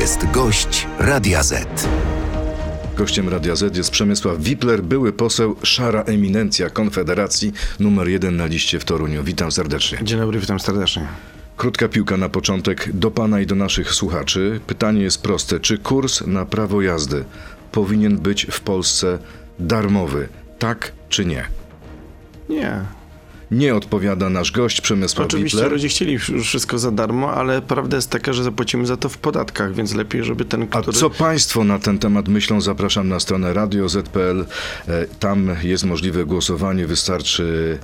[0.00, 1.88] jest gość Radia Z.
[2.96, 8.80] Gościem Radia Z jest Przemysław Wipler, były poseł Szara Eminencja Konfederacji, numer jeden na liście
[8.80, 9.24] w Toruniu.
[9.24, 9.98] Witam serdecznie.
[10.02, 11.06] Dzień dobry, witam serdecznie.
[11.56, 14.60] Krótka piłka na początek do pana i do naszych słuchaczy.
[14.66, 15.60] Pytanie jest proste.
[15.60, 17.24] Czy kurs na prawo jazdy
[17.72, 19.18] powinien być w Polsce
[19.58, 20.28] darmowy?
[20.58, 21.44] Tak czy nie?
[22.48, 23.01] Nie.
[23.52, 25.72] Nie odpowiada nasz gość Przemysław Oczywiście Wipler.
[25.72, 29.74] ludzie chcieli wszystko za darmo, ale prawda jest taka, że zapłacimy za to w podatkach,
[29.74, 30.96] więc lepiej, żeby ten, A który...
[30.98, 32.60] co Państwo na ten temat myślą?
[32.60, 34.46] Zapraszam na stronę radio.z.pl.
[34.88, 36.86] E, Tam jest możliwe głosowanie.
[36.86, 37.78] Wystarczy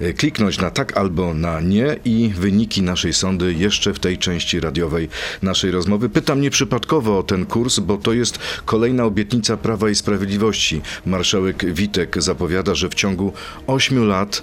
[0.00, 4.60] e, kliknąć na tak albo na nie i wyniki naszej sądy jeszcze w tej części
[4.60, 5.08] radiowej
[5.42, 6.08] naszej rozmowy.
[6.08, 10.80] Pytam nieprzypadkowo o ten kurs, bo to jest kolejna obietnica Prawa i Sprawiedliwości.
[11.06, 13.32] Marszałek Witek zapowiada, że w ciągu
[13.66, 14.42] 8 lat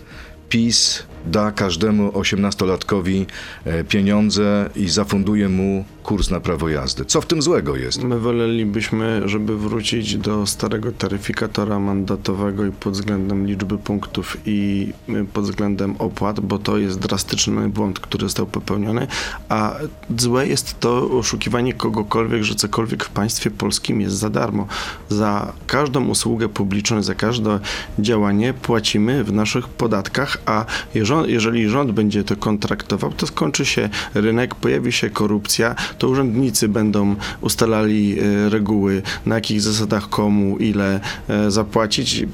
[0.49, 3.25] PiS da każdemu 18-latkowi
[3.65, 7.05] e, pieniądze i zafunduje mu kurs na prawo jazdy.
[7.05, 8.03] Co w tym złego jest?
[8.03, 15.25] My wolelibyśmy, żeby wrócić do starego taryfikatora mandatowego i pod względem liczby punktów i y,
[15.33, 19.07] pod względem opłat, bo to jest drastyczny błąd, który został popełniony,
[19.49, 19.75] a
[20.17, 24.67] złe jest to oszukiwanie kogokolwiek, że cokolwiek w państwie polskim jest za darmo.
[25.09, 27.59] Za każdą usługę publiczną, za każde
[27.99, 33.89] działanie płacimy w naszych podatkach, a jeżeli jeżeli rząd będzie to kontraktował, to skończy się
[34.13, 40.99] rynek, pojawi się korupcja, to urzędnicy będą ustalali e, reguły, na jakich zasadach komu, ile
[41.27, 42.25] e, zapłacić.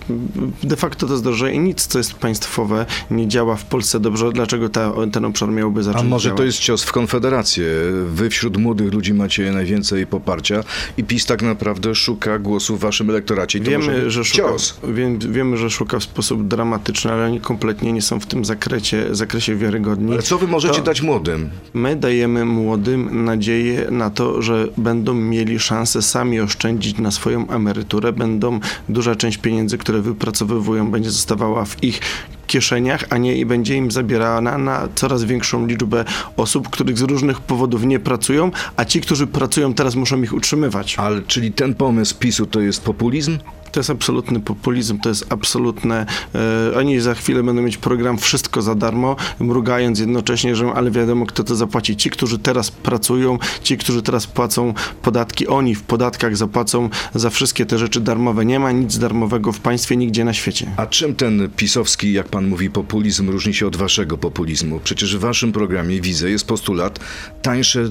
[0.63, 4.31] De facto to zdrożeje i nic, co jest państwowe, nie działa w Polsce dobrze.
[4.31, 6.37] Dlaczego ta, ten obszar miałby A zacząć może działać?
[6.37, 7.65] to jest cios w Konfederację?
[8.07, 10.63] Wy wśród młodych ludzi macie najwięcej poparcia
[10.97, 13.59] i PiS tak naprawdę szuka głosu w waszym elektoracie.
[13.59, 14.77] I Wiemy że, szuka, cios.
[14.93, 19.05] wiem, wiemy, że szuka w sposób dramatyczny, ale oni kompletnie nie są w tym zakresie,
[19.11, 20.11] zakresie wiarygodni.
[20.13, 21.49] Ale co wy możecie To- dać młodym?
[21.73, 23.54] My dajemy młodym nadzieję
[23.91, 29.77] na to, że będą mieli szansę sami oszczędzić na swoją emeryturę, będą duża część pieniędzy,
[29.77, 32.01] które wypracowywują, będzie zostawała w ich
[32.47, 36.05] kieszeniach, a nie i będzie im zabierana na coraz większą liczbę
[36.37, 40.95] osób, których z różnych powodów nie pracują, a ci, którzy pracują teraz muszą ich utrzymywać.
[40.99, 43.37] Ale czyli ten pomysł PiSu to jest populizm?
[43.75, 46.05] To jest absolutny populizm, to jest absolutne.
[46.35, 51.25] E, oni za chwilę będą mieć program wszystko za darmo, mrugając jednocześnie, że ale wiadomo,
[51.25, 51.95] kto to zapłaci.
[51.95, 57.65] Ci, którzy teraz pracują, ci, którzy teraz płacą podatki, oni w podatkach zapłacą za wszystkie
[57.65, 58.45] te rzeczy darmowe.
[58.45, 60.71] Nie ma nic darmowego w państwie nigdzie na świecie.
[60.77, 64.79] A czym ten pisowski, jak pan mówi, populizm różni się od waszego populizmu?
[64.83, 66.99] Przecież w waszym programie widzę jest postulat
[67.41, 67.89] tańsze y,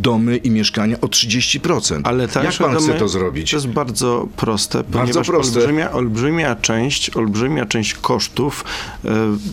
[0.00, 2.00] domy i mieszkania o 30%.
[2.04, 3.50] Ale jak tańsze pan chce domy- to zrobić?
[3.50, 5.58] To jest bardzo proste, ponieważ proste.
[5.58, 8.64] Olbrzymia, olbrzymia część, olbrzymia część kosztów
[9.04, 9.08] e,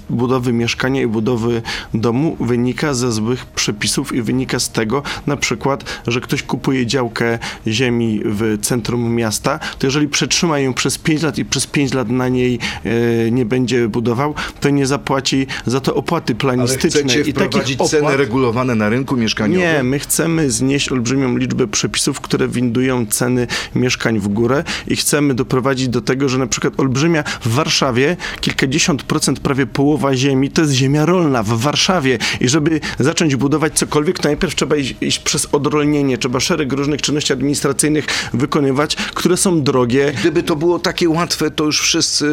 [0.10, 1.62] budowy mieszkania i budowy
[1.94, 7.40] domu wynika ze złych przepisów i wynika z tego na przykład, że ktoś kupuje działkę
[7.68, 12.10] ziemi w centrum miasta, to jeżeli przetrzyma ją przez 5 lat i przez 5 lat
[12.10, 16.90] na niej e, nie będzie budował, to nie zapłaci za to opłaty Ale planistyczne.
[17.02, 19.60] chcecie I wprowadzić opłat- ceny regulowane na rynku mieszkaniowym?
[19.76, 25.09] nie, my chcemy znieść olbrzymią liczbę przepisów, które windują ceny mieszkań w górę i chcemy
[25.36, 30.62] doprowadzić do tego, że na przykład olbrzymia w Warszawie kilkadziesiąt procent, prawie połowa ziemi to
[30.62, 35.20] jest ziemia rolna w Warszawie i żeby zacząć budować cokolwiek, to najpierw trzeba iść, iść
[35.20, 40.14] przez odrolnienie, trzeba szereg różnych czynności administracyjnych wykonywać, które są drogie.
[40.20, 42.26] Gdyby to było takie łatwe, to już wszyscy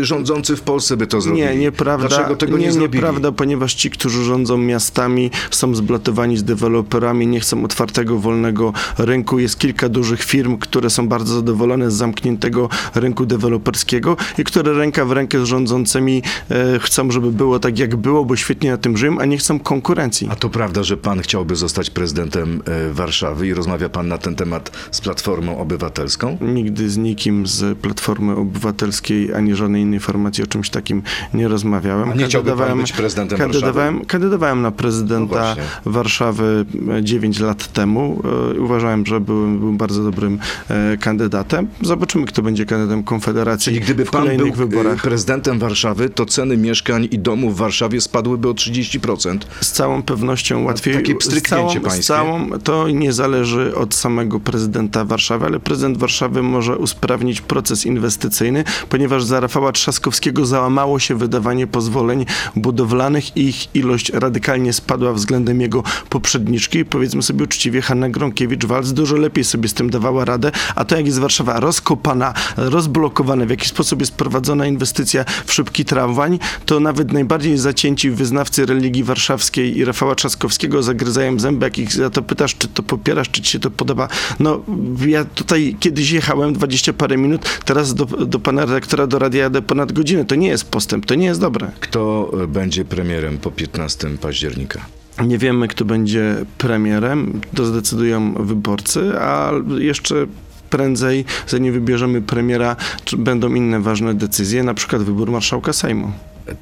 [0.00, 1.46] y, rządzący w Polsce by to zrobili.
[1.46, 2.08] Nie, nieprawda.
[2.08, 3.02] Dlaczego tego nie, nie zrobili?
[3.02, 9.38] Nieprawda, ponieważ ci, którzy rządzą miastami, są zblatowani z deweloperami, nie chcą otwartego, wolnego rynku.
[9.38, 15.04] Jest kilka dużych firm, które są bardzo zadowolone z zamkniętego rynku deweloperskiego i które ręka
[15.04, 18.96] w rękę z rządzącymi e, chcą, żeby było tak, jak było, bo świetnie na tym
[18.96, 20.28] żyją, a nie chcą konkurencji.
[20.30, 24.36] A to prawda, że pan chciałby zostać prezydentem e, Warszawy i rozmawia pan na ten
[24.36, 26.38] temat z Platformą Obywatelską?
[26.40, 31.02] Nigdy z nikim z Platformy Obywatelskiej ani żadnej innej formacji o czymś takim
[31.34, 32.10] nie rozmawiałem.
[32.10, 35.62] A nie chciałby pan być prezydentem kandydowałem, Kandydowałem na No prezydenta właśnie.
[35.86, 36.66] Warszawy
[36.98, 38.22] e, 9 lat temu.
[38.56, 40.38] E, Uważałem, że byłem, byłem bardzo dobrym
[40.68, 41.68] e, kandydatem.
[41.84, 45.02] Zobaczymy, kto będzie kandydatem Konfederacji Czyli gdyby w pan był e, wyborach.
[45.02, 49.38] prezydentem Warszawy, to ceny mieszkań i domów w Warszawie spadłyby o 30%.
[49.60, 50.94] Z całą pewnością łatwiej.
[50.94, 52.02] takie z pstryknięcie całą, pańskie.
[52.02, 57.86] z całą, to nie zależy od samego prezydenta Warszawy, ale prezydent Warszawy może usprawnić proces
[57.86, 62.26] inwestycyjny, ponieważ za Rafała Trzaskowskiego załamało się wydawanie pozwoleń
[62.56, 66.84] budowlanych i ich ilość radykalnie spadła względem jego poprzedniczki.
[66.84, 71.06] Powiedzmy sobie uczciwie, Hanna Gronkiewicz-Walc dużo lepiej sobie z tym dawała radę, a to jak
[71.06, 77.12] jest Warszawa rozkopana, rozblokowane, w jaki sposób jest prowadzona inwestycja w szybki tramwaj, to nawet
[77.12, 82.56] najbardziej zacięci wyznawcy religii warszawskiej i Rafała Trzaskowskiego zagryzają zęby, jak ich za to pytasz,
[82.58, 84.08] czy to popierasz, czy ci się to podoba.
[84.40, 84.60] No,
[85.06, 89.62] ja tutaj kiedyś jechałem 20 parę minut, teraz do, do pana redaktora do radia jadę
[89.62, 90.24] ponad godzinę.
[90.24, 91.70] To nie jest postęp, to nie jest dobre.
[91.80, 94.80] Kto e, będzie premierem po 15 października?
[95.22, 100.26] Nie wiemy, kto będzie premierem, to zdecydują wyborcy, a jeszcze
[100.74, 102.76] prędzej, zanim wybierzemy premiera,
[103.18, 106.12] będą inne ważne decyzje, na przykład wybór marszałka Sejmu.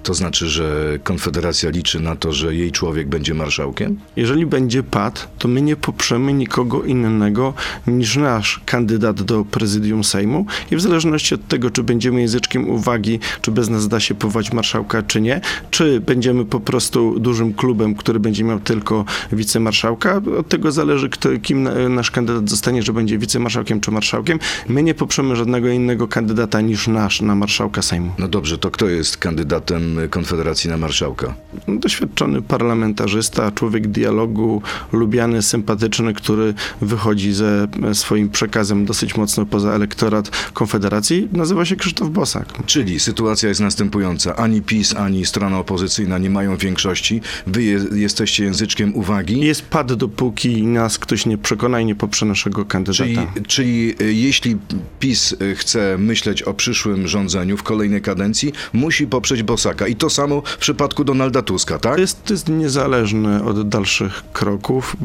[0.02, 3.98] To znaczy, że Konfederacja liczy na to, że jej człowiek będzie marszałkiem?
[4.16, 7.54] Jeżeli będzie pad, to my nie poprzemy nikogo innego
[7.86, 13.18] niż nasz kandydat do prezydium Sejmu i w zależności od tego, czy będziemy języczkiem uwagi,
[13.40, 15.40] czy bez nas da się powołać marszałka, czy nie,
[15.70, 21.28] czy będziemy po prostu dużym klubem, który będzie miał tylko wicemarszałka, od tego zależy, kto,
[21.42, 24.38] kim nasz kandydat zostanie, że będzie wicemarszałkiem czy marszałkiem.
[24.68, 28.12] My nie poprzemy żadnego innego kandydata niż nasz na marszałka Sejmu.
[28.18, 29.71] No dobrze, to kto jest kandydatem
[30.10, 31.34] Konfederacji na marszałka?
[31.68, 40.30] Doświadczony parlamentarzysta, człowiek dialogu, lubiany, sympatyczny, który wychodzi ze swoim przekazem dosyć mocno poza elektorat
[40.52, 42.66] Konfederacji, nazywa się Krzysztof Bosak.
[42.66, 44.36] Czyli sytuacja jest następująca.
[44.36, 47.20] Ani PiS, ani strona opozycyjna nie mają większości.
[47.46, 49.40] Wy je, jesteście języczkiem uwagi.
[49.40, 53.04] Jest pad, dopóki nas ktoś nie przekona i nie poprze naszego kandydata.
[53.04, 54.56] Czyli, czyli y, jeśli
[55.00, 59.86] PiS y, chce myśleć o przyszłym rządzeniu w kolejnej kadencji, musi poprzeć Bosaka.
[59.86, 61.94] I to samo w przypadku Donalda Tuska, tak?
[61.94, 64.96] To jest, to jest niezależne od dalszych kroków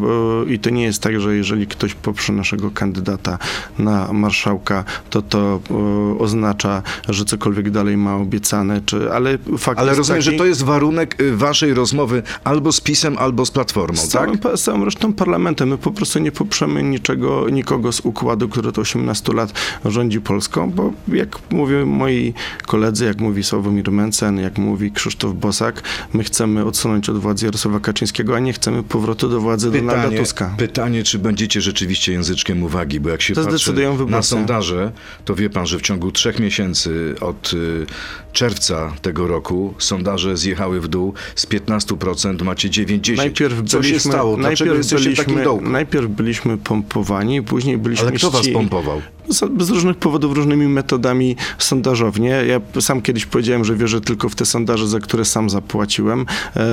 [0.48, 3.38] i to nie jest tak, że jeżeli ktoś poprze naszego kandydata
[3.80, 9.94] na marszałka, to to o, oznacza, że cokolwiek dalej ma obiecane, czy, ale fakt Ale
[9.94, 13.98] rozumiem, taki, że to jest warunek y, waszej rozmowy albo z PiSem, albo z Platformą,
[13.98, 14.40] z tak?
[14.42, 15.70] całym, z całym resztą parlamentem.
[15.70, 19.54] My po prostu nie poprzemy niczego, nikogo z układu, który od 18 lat
[19.86, 22.34] rządzi Polską, bo jak mówią moi
[22.66, 25.84] koledzy, jak mówi Sławomir Mencen, jak mówi Krzysztof Bosak,
[26.14, 30.20] my chcemy odsunąć od władzy Jarosława Kaczyńskiego, a nie chcemy powrotu do władzy Donalda Pytanie,
[30.20, 30.56] Tuska.
[30.58, 33.74] pytanie, czy będziecie rzeczywiście języczkiem uwagi, bo jak się To patrzy
[34.08, 34.92] na sondaże,
[35.26, 37.86] to wie pan, że w ciągu trzech miesięcy od y,
[38.34, 43.18] czerwca tego roku sondaże zjechały w dół z 15% macie 90%.
[43.18, 44.38] Najpierw Co byliśmy, się stało?
[44.38, 45.70] Dlaczego najpierw jesteście w takim byliśmy, dołku?
[45.70, 49.02] najpierw byliśmy pompowani, później byliśmy Ale kto was pompował?
[49.30, 52.30] Z, różnych powodów, różnymi metodami sondażownie.
[52.30, 56.26] Ja sam kiedyś powiedziałem, że wierzę tylko w te sondaże, za które sam zapłaciłem.
[56.56, 56.66] E,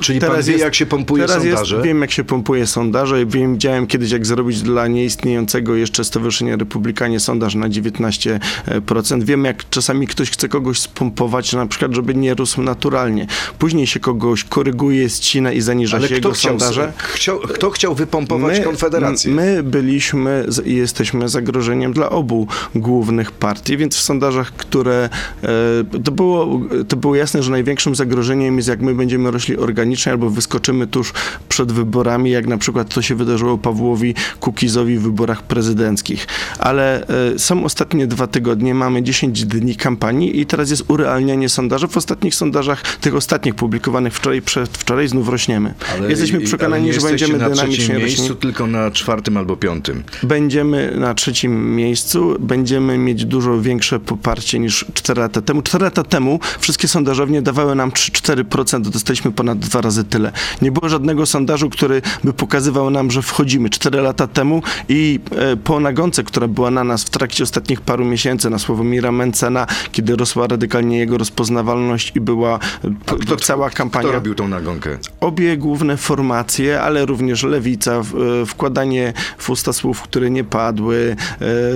[0.00, 1.76] Czyli pan wie, jak się pompuje teraz sondaże?
[1.76, 3.26] Jest, wiem, jak się pompuje sondaże.
[3.26, 9.22] Wiem, wiedziałem kiedyś, jak zrobić dla nieistniejącego jeszcze Stowarzyszenia Republikanie sondaż na 19%.
[9.22, 13.26] Wiem, jak czasami ktoś chce kogoś spompować, na przykład, żeby nie rósł naturalnie.
[13.58, 16.92] Później się kogoś koryguje, ścina i zaniża Ale się jego chciał, sondaże.
[16.98, 19.32] chciał, kto chciał wypompować Konfederację?
[19.32, 25.08] My byliśmy i jesteśmy zagrożeniem dla obu głównych partii, więc w sondażach, które
[25.42, 30.12] e, to było, to było jasne, że największym zagrożeniem jest jak my będziemy rośli organicznie
[30.12, 31.12] albo wyskoczymy tuż
[31.48, 36.26] przed wyborami, jak na przykład to się wydarzyło Pawłowi Kukizowi w wyborach prezydenckich.
[36.58, 41.88] Ale e, są ostatnie dwa tygodnie, mamy 10 dni kampanii i teraz jest urealnianie sondaży.
[41.88, 45.74] W ostatnich sondażach, tych ostatnich publikowanych wczoraj, przedwczoraj znów rośniemy.
[46.08, 48.36] Jesteśmy i- przekonani, ale że będziemy na trzecim dynamicznie miejscu, rośli.
[48.36, 50.02] tylko na czwartym albo piątym.
[50.22, 51.91] Będziemy na trzecim miejscu,
[52.40, 55.62] będziemy mieć dużo większe poparcie niż 4 lata temu.
[55.62, 60.32] 4 lata temu wszystkie sondażownie dawały nam 3-4%, dostaliśmy ponad dwa razy tyle.
[60.62, 65.56] Nie było żadnego sondażu, który by pokazywał nam, że wchodzimy 4 lata temu i e,
[65.56, 70.16] po nagonce, która była na nas w trakcie ostatnich paru miesięcy, na Sławomira Mencena, kiedy
[70.16, 72.90] rosła radykalnie jego rozpoznawalność i była e,
[73.26, 74.98] p- cała kampania Kto robił tą nagonkę?
[75.20, 78.02] obie główne formacje, ale również lewica, e,
[78.46, 81.16] wkładanie w usta słów, które nie padły,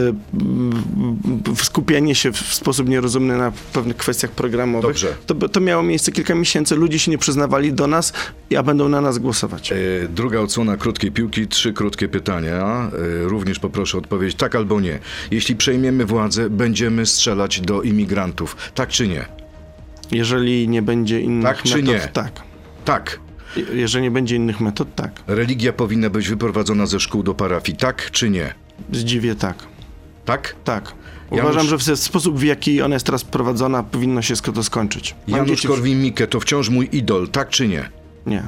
[0.09, 4.89] e, m, skupianie się w sposób nierozumny na pewnych kwestiach programowych.
[4.91, 5.15] Dobrze.
[5.27, 8.13] To, to miało miejsce kilka miesięcy, ludzie się nie przyznawali do nas,
[8.59, 9.73] a będą na nas głosować.
[9.73, 9.77] E,
[10.09, 12.91] Druga odsłona krótkiej piłki, trzy krótkie pytania.
[13.25, 14.99] E, Również poproszę odpowiedź tak albo nie.
[15.31, 18.57] Jeśli przejmiemy władzę, będziemy strzelać do imigrantów.
[18.75, 19.27] Tak czy nie?
[20.13, 22.01] Jeżeli nie będzie innych Tak czy metod, nie?
[22.13, 22.33] tak.
[22.85, 23.21] Tak.
[23.57, 25.23] Je- Jeżeli nie będzie innych metod, tak.
[25.27, 27.79] Religia powinna być wyprowadzona ze szkół do parafii.
[27.79, 28.55] Tak czy nie?
[28.93, 29.57] Zdziwię tak.
[30.27, 30.57] Tak?
[30.65, 30.93] Tak.
[31.31, 35.15] Janusz- Uważam, że w sposób, w jaki ona jest teraz prowadzona, powinno się to skończyć.
[35.29, 37.29] Mam Janusz dzieci Korwin-Mikke to wciąż mój idol.
[37.29, 37.89] Tak czy nie?
[38.27, 38.43] Nie.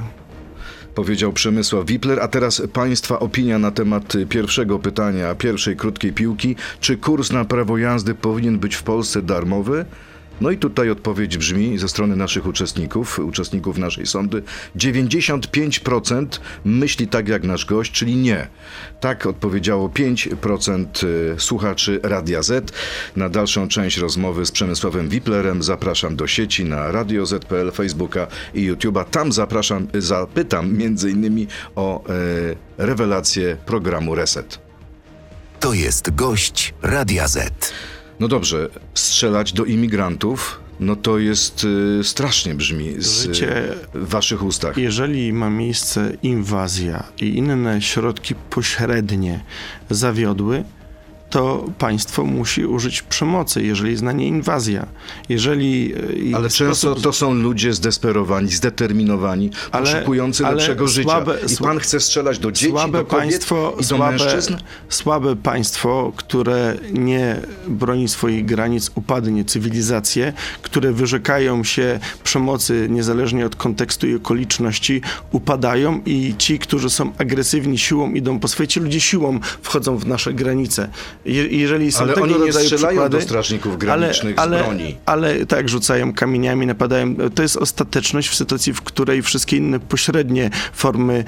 [0.95, 6.55] Powiedział Przemysław Wipler, a teraz Państwa opinia na temat y, pierwszego pytania, pierwszej krótkiej piłki.
[6.79, 9.85] Czy kurs na prawo jazdy powinien być w Polsce darmowy?
[10.41, 14.43] No i tutaj odpowiedź brzmi ze strony naszych uczestników, uczestników naszej sądy,
[14.77, 16.25] 95%
[16.65, 18.47] myśli tak jak nasz gość, czyli nie.
[18.99, 22.71] Tak odpowiedziało 5% y, słuchaczy Radia Z.
[23.15, 28.71] Na dalszą część rozmowy z Przemysławem Wiplerem zapraszam do sieci na Radio Z.pl, Facebooka i
[28.71, 29.05] YouTube'a.
[29.05, 32.11] Tam zapraszam, zapytam między innymi o e,
[32.77, 34.59] rewelację programu Reset.
[35.59, 37.73] To jest gość Radia Z.
[38.19, 41.63] No dobrze, strzelać do imigrantów, no to jest
[41.99, 44.77] y, strasznie brzmi z Życie- w waszych ustach.
[44.77, 49.39] Jeżeli ma miejsce inwazja i inne środki pośrednie
[49.89, 50.63] zawiodły,
[51.29, 54.85] to państwo musi użyć przemocy, jeżeli jest na nie inwazja.
[55.29, 55.93] Jeżeli
[56.33, 61.09] e, Ale często to są ludzie zdesperowani, zdeterminowani, Ale- poszukujący ale lepszego życia.
[61.09, 64.11] słabe- I sła- pan chce strzelać do dzieci, słabe do kobiet państwo, i do słabe,
[64.17, 64.55] mężczyzn?
[64.89, 73.55] słabe państwo, które nie broni swoich granic, upadnie cywilizacje, które wyrzekają się przemocy niezależnie od
[73.55, 78.47] kontekstu i okoliczności, upadają i ci, którzy są agresywni siłą, idą po.
[78.67, 80.89] Ci ludzie siłą wchodzą w nasze granice.
[81.25, 84.63] Je, jeżeli są Ale tego oni nie rodzaju strzelają przykłady, do strażników granicznych ale, z
[84.63, 84.97] broni.
[85.05, 87.15] ale tak, rzucają kamieniami, napadają.
[87.35, 91.23] To jest ostateczność w sytuacji, w której wszystkie inne pośrednie formy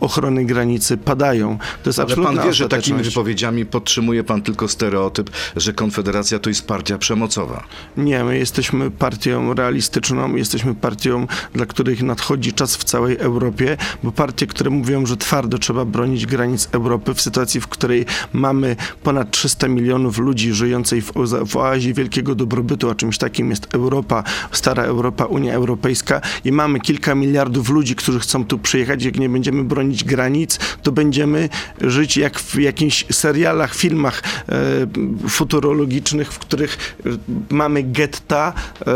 [0.00, 1.58] ochrony granicy padają.
[1.82, 6.38] To jest Ale absolutna pan wie, że takimi wypowiedziami podtrzymuje pan tylko stereotyp, że Konfederacja
[6.38, 7.64] to jest partia przemocowa.
[7.96, 14.12] Nie, my jesteśmy partią realistyczną, jesteśmy partią, dla których nadchodzi czas w całej Europie, bo
[14.12, 19.29] partie, które mówią, że twardo trzeba bronić granic Europy w sytuacji, w której mamy ponad
[19.30, 21.12] 300 milionów ludzi żyjących w,
[21.46, 26.20] w oazie wielkiego dobrobytu, a czymś takim jest Europa, stara Europa, Unia Europejska.
[26.44, 30.92] I mamy kilka miliardów ludzi, którzy chcą tu przyjechać, jak nie będziemy bronić granic, to
[30.92, 31.48] będziemy
[31.80, 34.54] żyć jak w jakichś serialach, filmach e,
[35.28, 37.08] futurologicznych, w których e,
[37.50, 38.52] mamy getta,
[38.86, 38.92] e,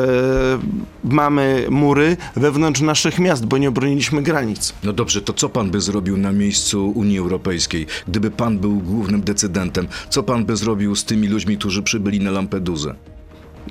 [1.04, 4.74] mamy mury wewnątrz naszych miast, bo nie obroniliśmy granic.
[4.84, 9.20] No dobrze, to co pan by zrobił na miejscu Unii Europejskiej, gdyby pan był głównym
[9.20, 9.86] decydentem?
[10.10, 12.94] Co pan by zrobił z tymi ludźmi, którzy przybyli na Lampedusę?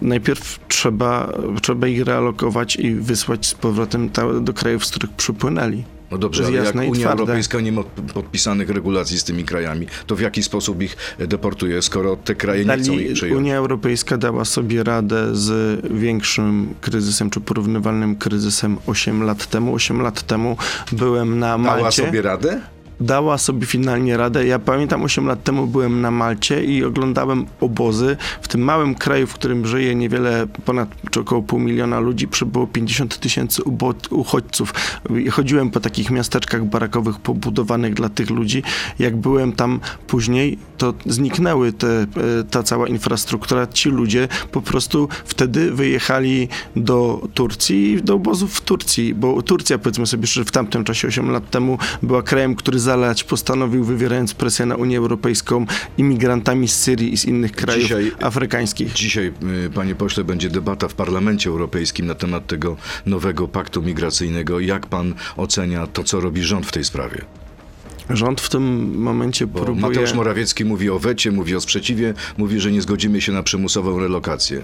[0.01, 4.09] Najpierw trzeba, trzeba ich realokować i wysłać z powrotem
[4.41, 5.83] do krajów, z których przypłynęli.
[6.11, 7.21] No dobrze, ale jak Unia twarde.
[7.21, 7.83] Europejska nie ma
[8.13, 12.77] podpisanych regulacji z tymi krajami, to w jaki sposób ich deportuje, skoro te kraje nie
[12.77, 13.37] chcą ich przyjąć?
[13.39, 19.73] Unia Europejska dała sobie radę z większym kryzysem, czy porównywalnym kryzysem 8 lat temu.
[19.73, 20.57] 8 lat temu
[20.91, 22.05] byłem na Dała Malcie.
[22.05, 22.61] sobie radę?
[22.99, 24.47] Dała sobie finalnie radę.
[24.47, 28.17] Ja pamiętam 8 lat temu byłem na Malcie i oglądałem obozy.
[28.41, 32.67] W tym małym kraju, w którym żyje niewiele, ponad czy około pół miliona ludzi, przybyło
[32.67, 33.61] 50 tysięcy
[34.09, 34.73] uchodźców.
[35.31, 38.63] Chodziłem po takich miasteczkach barakowych pobudowanych dla tych ludzi.
[38.99, 42.05] Jak byłem tam później, to zniknęły te, e,
[42.49, 43.67] ta cała infrastruktura.
[43.67, 50.07] Ci ludzie po prostu wtedy wyjechali do Turcji do obozów w Turcji, bo Turcja, powiedzmy
[50.07, 54.65] sobie, że w tamtym czasie, 8 lat temu, była krajem, który zalać postanowił, wywierając presję
[54.65, 55.65] na Unię Europejską,
[55.97, 58.93] imigrantami z Syrii i z innych krajów Dzisiaj- afrykańskich.
[58.93, 59.33] Dzisiaj,
[59.65, 64.59] y, panie pośle, będzie debata w Parlamencie Europejskim na temat tego nowego paktu migracyjnego.
[64.59, 67.21] Jak pan ocenia to, co robi rząd w tej sprawie?
[68.09, 69.87] Rząd w tym momencie Bo próbuje...
[69.87, 73.99] Mateusz Morawiecki mówi o wecie, mówi o sprzeciwie, mówi, że nie zgodzimy się na przymusową
[73.99, 74.61] relokację.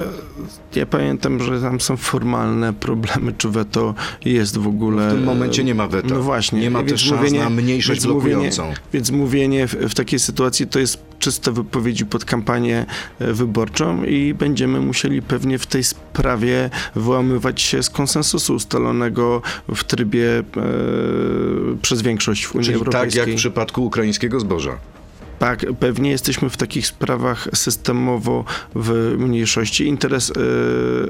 [0.76, 5.10] Ja pamiętam, że tam są formalne problemy, czy weto jest w ogóle...
[5.10, 6.08] W tym momencie nie ma weta.
[6.14, 6.60] No właśnie.
[6.60, 8.74] Nie ma więc też szans na mniejszość więc mówienie, blokującą.
[8.94, 12.86] więc mówienie w, w takiej sytuacji to jest czyste wypowiedzi pod kampanię
[13.20, 19.42] e, wyborczą i będziemy musieli pewnie w tej sprawie wyłamywać się z konsensusu ustalonego
[19.76, 20.44] w trybie e,
[21.82, 23.29] przez większość w Unii Czyli tak Europejskiej.
[23.30, 24.78] Jak w przypadku ukraińskiego zboża.
[25.40, 28.46] Tak, pewnie jesteśmy w takich sprawach systemowo
[28.76, 29.88] w mniejszości.
[29.88, 30.34] Interes e,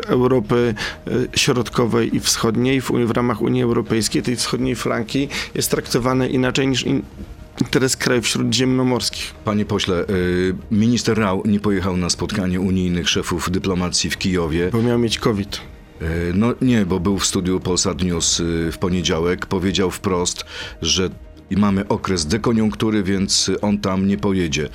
[0.08, 0.74] Europy
[1.08, 6.68] e, Środkowej i Wschodniej w, w ramach Unii Europejskiej, tej wschodniej flanki, jest traktowany inaczej
[6.68, 7.02] niż in,
[7.62, 9.34] interes krajów śródziemnomorskich.
[9.46, 14.70] Panie pośle, y, minister Rau nie pojechał na spotkanie unijnych szefów dyplomacji w Kijowie.
[14.72, 15.62] Bo miał mieć COVID.
[16.02, 19.46] Y, No nie, bo był w studiu Polsat News y, w poniedziałek.
[19.46, 20.46] Powiedział wprost,
[20.82, 21.10] że
[21.50, 24.70] i mamy okres dekoniunktury, więc on tam nie pojedzie.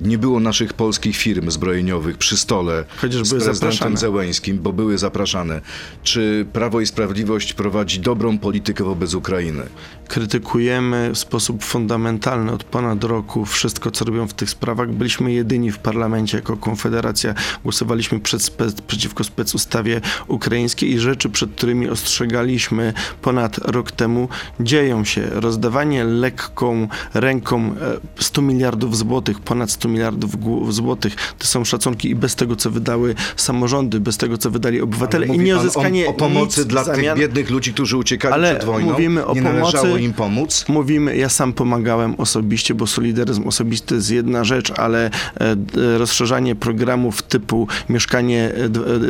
[0.00, 3.96] Nie było naszych polskich firm zbrojeniowych przy stole Chociaż z prezydentem.
[3.96, 5.60] Zełęńskim, bo były zapraszane.
[6.02, 9.62] Czy Prawo i Sprawiedliwość prowadzi dobrą politykę wobec Ukrainy?
[10.08, 14.92] Krytykujemy w sposób fundamentalny od ponad roku wszystko, co robią w tych sprawach.
[14.92, 17.34] Byliśmy jedyni w parlamencie jako Konfederacja.
[17.62, 24.28] Głosowaliśmy przed spec, przeciwko specustawie ukraińskiej i rzeczy, przed którymi ostrzegaliśmy ponad rok temu,
[24.60, 25.22] dzieją się.
[25.30, 27.74] Rozdawanie lekką ręką
[28.18, 30.30] 100 miliardów złotych, ponad 100 miliardów
[30.74, 31.16] złotych.
[31.38, 35.38] To są szacunki i bez tego, co wydały samorządy, bez tego, co wydali obywatele i
[35.38, 37.14] nie uzyskanie o, o pomocy dla zamian.
[37.14, 38.90] tych biednych ludzi, którzy uciekali Ale przed wojną.
[38.92, 40.64] mówimy o nie pomocy, należało im pomóc.
[40.68, 45.56] Mówimy, ja sam pomagałem osobiście, bo solidaryzm osobisty jest jedna rzecz, ale e,
[45.98, 48.52] rozszerzanie programów typu mieszkanie,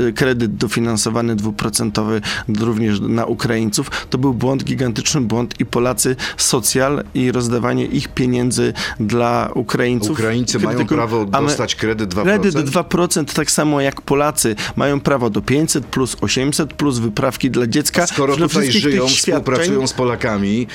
[0.05, 2.21] e, e, kredyt dofinansowany dwuprocentowy
[2.61, 8.73] również na Ukraińców, to był błąd, gigantyczny błąd i Polacy socjal i rozdawanie ich pieniędzy
[9.01, 10.11] dla Ukraińców.
[10.11, 12.23] Ukraińcy mają prawo dostać kredyt 2%?
[12.23, 17.67] Kredyt 2%, tak samo jak Polacy mają prawo do 500 plus, 800 plus, wyprawki dla
[17.67, 18.07] dziecka.
[18.07, 20.67] Skoro tutaj żyją, współpracują z Polakami,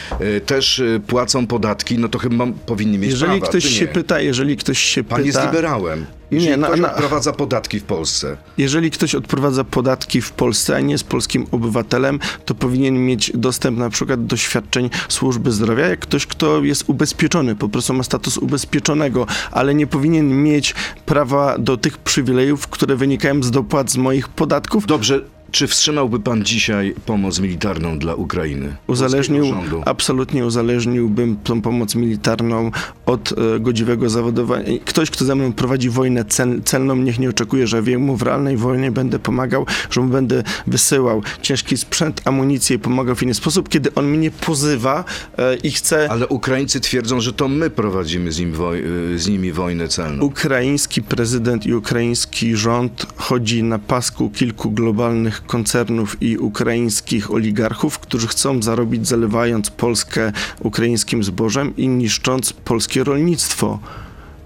[0.46, 4.80] też płacą podatki, no to chyba powinni mieć jeżeli prawa, ktoś się pyta, jeżeli ktoś
[4.80, 5.28] się Pan pyta...
[5.28, 6.06] jest liberałem.
[6.32, 8.38] Jeżeli nie, na, ktoś na, odprowadza podatki w Polsce.
[8.58, 13.78] Jeżeli ktoś odprowadza podatki w Polsce, a nie jest polskim obywatelem, to powinien mieć dostęp
[13.78, 18.38] na przykład do świadczeń służby zdrowia, jak ktoś, kto jest ubezpieczony, po prostu ma status
[18.38, 24.30] ubezpieczonego, ale nie powinien mieć prawa do tych przywilejów, które wynikają z dopłat z moich
[24.30, 24.86] podatków.
[24.86, 25.22] Dobrze,
[25.56, 28.76] czy wstrzymałby pan dzisiaj pomoc militarną dla Ukrainy?
[28.88, 29.46] Uzależnił,
[29.86, 32.72] absolutnie uzależniłbym tą pomoc militarną
[33.06, 34.66] od e, godziwego zawodowania.
[34.86, 38.58] Ktoś, kto ze mną prowadzi wojnę cel, celną, niech nie oczekuje, że mu w realnej
[38.58, 43.70] wojnie będę pomagał, że mu będę wysyłał ciężki sprzęt, amunicję i pomagał w inny sposób,
[43.70, 45.04] kiedy on mnie pozywa
[45.38, 46.12] e, i chce...
[46.12, 48.84] Ale Ukraińcy twierdzą, że to my prowadzimy z, nim woj
[49.14, 50.26] e, z nimi wojnę celną.
[50.26, 58.28] Ukraiński prezydent i ukraiński rząd chodzi na pasku kilku globalnych koncernów i ukraińskich oligarchów, którzy
[58.28, 63.80] chcą zarobić zalewając Polskę ukraińskim zbożem i niszcząc polskie rolnictwo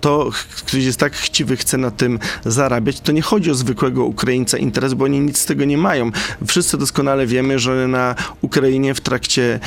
[0.01, 4.57] to ktoś jest tak chciwy, chce na tym zarabiać, to nie chodzi o zwykłego Ukraińca
[4.57, 6.11] interes, bo oni nic z tego nie mają.
[6.47, 9.59] Wszyscy doskonale wiemy, że na Ukrainie w trakcie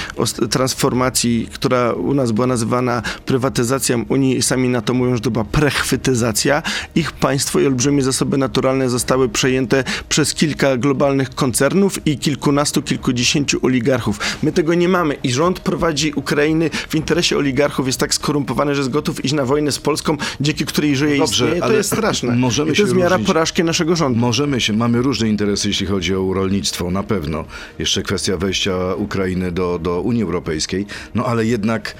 [0.50, 5.44] transformacji, która u nas była nazywana prywatyzacją Unii, sami na to mówią, że to była
[5.44, 6.62] prechwytyzacja,
[6.94, 13.58] ich państwo i olbrzymie zasoby naturalne zostały przejęte przez kilka globalnych koncernów i kilkunastu, kilkudziesięciu
[13.62, 14.18] oligarchów.
[14.42, 18.80] My tego nie mamy i rząd prowadzi Ukrainy w interesie oligarchów, jest tak skorumpowany, że
[18.80, 22.36] jest gotów iść na wojnę z Polską, dzięki której żyje Dobrze, istnieje, to jest straszne.
[22.36, 23.26] Możemy I to jest miara różnić.
[23.26, 24.18] porażki naszego rządu.
[24.20, 27.44] Możemy się, mamy różne interesy, jeśli chodzi o rolnictwo, na pewno.
[27.78, 31.94] Jeszcze kwestia wejścia Ukrainy do, do Unii Europejskiej, no ale jednak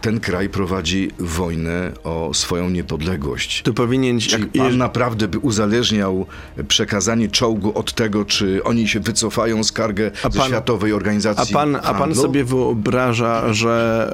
[0.00, 3.62] ten kraj prowadzi wojnę o swoją niepodległość.
[3.62, 4.20] To powinien...
[4.20, 6.26] Czy jak, pan naprawdę by uzależniał
[6.68, 11.76] przekazanie czołgu od tego, czy oni się wycofają skargę pan, ze Światowej Organizacji A pan,
[11.76, 14.08] a pan sobie wyobraża, że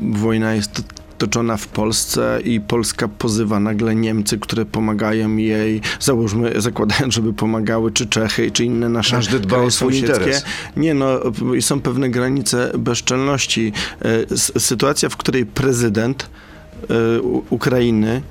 [0.00, 0.82] wojna jest
[1.20, 7.92] toczona w Polsce i Polska pozywa nagle Niemcy, które pomagają jej, załóżmy, zakładając, żeby pomagały,
[7.92, 10.44] czy Czechy, czy inne nasze Każdy dba o swój interes.
[10.76, 11.20] Nie, no,
[11.60, 13.72] są pewne granice bezczelności.
[14.02, 16.30] E, sytuacja, w której prezydent
[16.90, 18.22] e, Ukrainy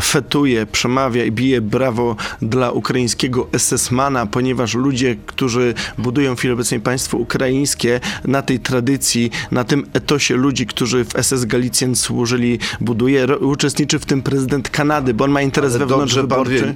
[0.00, 6.80] fetuje, przemawia i bije brawo dla ukraińskiego SS-mana, ponieważ ludzie, którzy budują w chwili obecnej
[6.80, 13.38] państwo ukraińskie, na tej tradycji, na tym etosie ludzi, którzy w SS Galicjan służyli, buduje,
[13.38, 16.74] uczestniczy w tym prezydent Kanady, bo on ma interes Ale wewnątrz dobrze pan wie,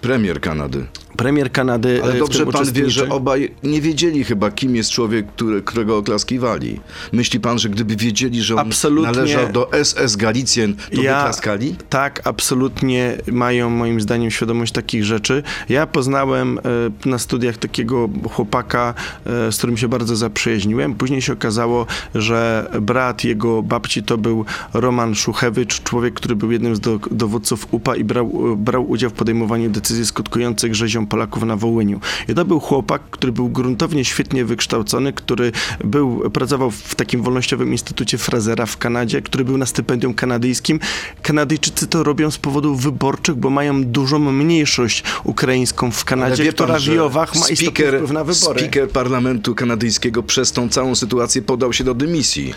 [0.00, 0.86] premier Kanady.
[1.16, 2.00] Premier Kanady.
[2.02, 6.80] Ale dobrze pan wie, że obaj nie wiedzieli chyba, kim jest człowiek, który, którego oklaskiwali.
[7.12, 9.12] Myśli pan, że gdyby wiedzieli, że on absolutnie.
[9.12, 11.76] należał do SS Galicjan, to ja, by klaskali?
[11.88, 15.42] Tak, absolutnie mają moim zdaniem świadomość takich rzeczy.
[15.68, 18.94] Ja poznałem e, na studiach takiego chłopaka,
[19.26, 20.94] e, z którym się bardzo zaprzyjaźniłem.
[20.94, 26.76] Później się okazało, że brat jego babci to był Roman Szuchewicz, człowiek, który był jednym
[26.76, 31.56] z do, dowódców UPA i brał, brał udział w podejmowaniu decyzji skutkujących rzezią Polaków na
[31.56, 32.00] Wołyniu.
[32.28, 35.52] I to był chłopak, który był gruntownie świetnie wykształcony, który
[35.84, 40.80] był, pracował w takim wolnościowym instytucie Frasera w Kanadzie, który był na stypendium kanadyjskim.
[41.22, 46.82] Kanadyjczycy to robią z powodów wyborczych, bo mają dużą mniejszość ukraińską w Kanadzie, która pan,
[46.82, 48.60] w Jowach ma istotny wpływ na wybory.
[48.60, 52.54] Speaker parlamentu kanadyjskiego przez tą całą sytuację podał się do dymisji.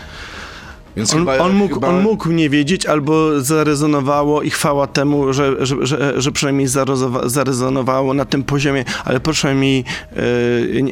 [0.96, 1.88] Więc on, chyba, on, mógł, chyba...
[1.88, 6.68] on mógł nie wiedzieć, albo zarezonowało i chwała temu, że, że, że, że przynajmniej
[7.24, 9.84] zarezonowało na tym poziomie, ale proszę mi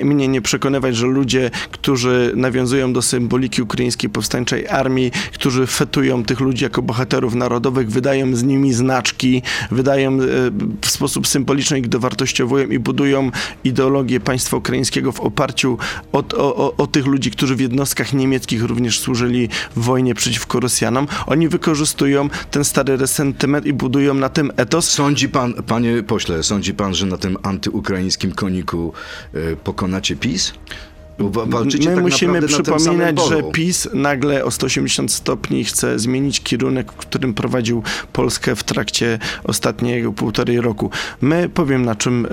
[0.00, 6.24] e, mnie nie przekonywać, że ludzie, którzy nawiązują do symboliki ukraińskiej powstańczej armii, którzy fetują
[6.24, 10.16] tych ludzi jako bohaterów narodowych, wydają z nimi znaczki, wydają e,
[10.80, 13.30] w sposób symboliczny ich dowartościowują i budują
[13.64, 15.78] ideologię państwa ukraińskiego w oparciu
[16.12, 21.06] o, o, o tych ludzi, którzy w jednostkach niemieckich również służyli w wojnie przeciwko Rosjanom,
[21.26, 24.90] oni wykorzystują ten stary resentyment i budują na tym etos.
[24.90, 28.92] Sądzi pan, panie pośle, sądzi pan, że na tym antyukraińskim koniku
[29.34, 30.52] y, pokonacie PiS?
[31.18, 33.42] My tak musimy przypominać, że.
[33.42, 40.12] PiS nagle o 180 stopni chce zmienić kierunek, w którym prowadził Polskę w trakcie ostatniego
[40.12, 40.90] półtorej roku.
[41.20, 42.26] My powiem na czym,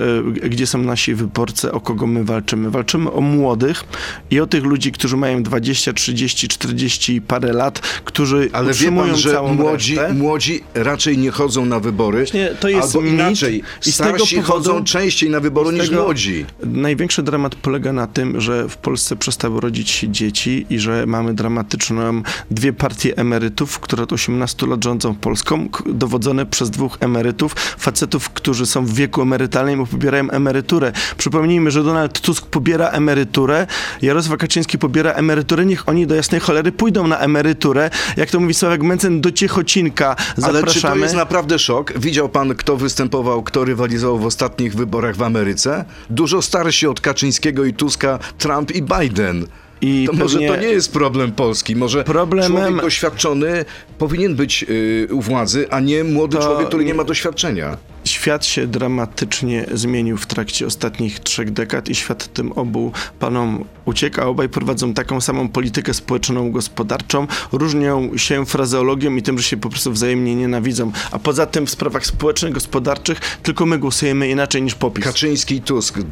[0.44, 2.70] y, gdzie są nasi wyborcy, o kogo my walczymy.
[2.70, 3.84] Walczymy o młodych
[4.30, 8.70] i o tych ludzi, którzy mają 20, 30, 40 i parę lat, którzy Ale wie
[8.72, 10.14] utrzymują pan, że młodzi, resztę.
[10.14, 14.36] młodzi raczej nie chodzą na wybory, Właśnie to jest albo inaczej, i z tego starsi
[14.36, 16.44] powodu- chodzą częściej na wybory niż młodzi.
[16.64, 21.34] Największy dramat polega na tym, że w Polsce przestały rodzić się dzieci i że mamy
[21.34, 28.30] dramatyczną dwie partie emerytów, które od 18 lat rządzą Polską, dowodzone przez dwóch emerytów, facetów,
[28.30, 30.92] którzy są w wieku emerytalnym i pobierają emeryturę.
[31.18, 33.66] Przypomnijmy, że Donald Tusk pobiera emeryturę,
[34.02, 37.90] Jarosław Kaczyński pobiera emeryturę, niech oni do jasnej cholery pójdą na emeryturę.
[38.16, 41.00] Jak to mówi Sławek Mencen, do Ciechocinka Ale czy to zapraszamy.
[41.00, 41.98] jest naprawdę szok?
[41.98, 45.84] Widział pan, kto występował, kto rywalizował w ostatnich wyborach w Ameryce?
[46.10, 49.46] Dużo starsi od Kaczyńskiego i Tuska Trump i Biden.
[49.80, 51.76] I To może to nie jest problem Polski.
[51.76, 53.64] Może Problemem- człowiek doświadczony
[53.98, 57.76] powinien być yy, u władzy, a nie młody To człowiek, który nie- ma doświadczenia.
[58.06, 64.26] Świat się dramatycznie zmienił w trakcie ostatnich trzech dekad i świat tym obu panom ucieka.
[64.26, 67.26] Obaj prowadzą taką samą politykę społeczną, gospodarczą.
[67.52, 70.92] Różnią się frazeologią i tym, że się po prostu wzajemnie nienawidzą.
[71.10, 75.04] A poza tym w sprawach społecznych, gospodarczych tylko my głosujemy inaczej niż popis.
[75.04, 76.02] Kaczyński i Tusk, y,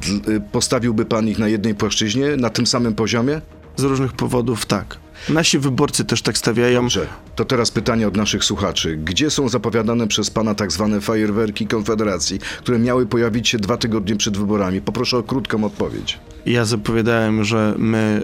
[0.53, 3.41] postawiłby pan ich na jednej płaszczyźnie, na tym samym poziomie?
[3.77, 5.04] Z różnych powodów tak.
[5.29, 6.83] Nasi wyborcy też tak stawiają.
[6.83, 8.97] Dobrze, to teraz pytanie od naszych słuchaczy.
[8.97, 14.17] Gdzie są zapowiadane przez pana tak zwane fajerwerki Konfederacji, które miały pojawić się dwa tygodnie
[14.17, 14.81] przed wyborami?
[14.81, 16.19] Poproszę o krótką odpowiedź.
[16.47, 18.23] Ja zapowiadałem, że my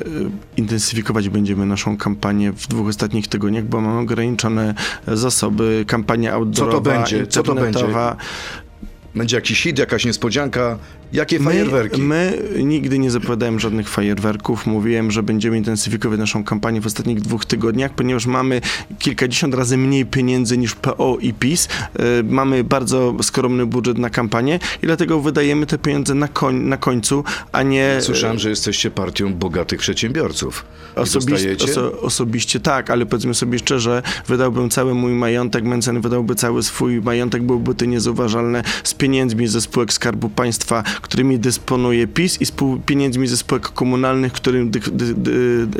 [0.56, 4.74] y, intensyfikować będziemy naszą kampanię w dwóch ostatnich tygodniach, bo mamy ograniczone
[5.06, 5.84] zasoby.
[5.86, 7.26] Kampania outdoorowa, będzie?
[7.26, 7.86] Co to będzie?
[9.14, 10.78] Będzie jakiś hit, jakaś niespodzianka?
[11.12, 12.02] Jakie fajerwerki?
[12.02, 14.66] My, my nigdy nie zapowiadałem żadnych fajerwerków.
[14.66, 18.60] Mówiłem, że będziemy intensyfikować naszą kampanię w ostatnich dwóch tygodniach, ponieważ mamy
[18.98, 21.68] kilkadziesiąt razy mniej pieniędzy niż PO i PiS.
[22.20, 26.76] Y, mamy bardzo skromny budżet na kampanię i dlatego wydajemy te pieniądze na, koń, na
[26.76, 27.98] końcu, a nie...
[28.00, 30.64] Słyszałem, że jesteście partią bogatych przedsiębiorców.
[30.96, 36.62] Osobiście, oso, osobiście tak, ale powiedzmy sobie szczerze, wydałbym cały mój majątek, Mencen wydałby cały
[36.62, 42.46] swój majątek, byłby to niezauważalne z pieniędzmi ze spółek Skarbu Państwa, którymi dysponuje PiS i
[42.46, 42.52] z
[42.86, 45.14] pieniędzmi ze spółek komunalnych, którym, dy, dy,